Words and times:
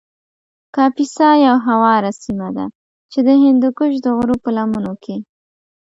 کاپیسا 0.75 1.29
یو 1.45 1.57
هواره 1.67 2.11
سیمه 2.23 2.49
ده 2.55 2.65
چې 3.11 3.19
د 3.27 3.29
هندوکش 3.43 3.93
د 4.01 4.07
غرو 4.17 4.35
په 4.43 4.49
لمنو 4.57 4.93
کې 5.03 5.15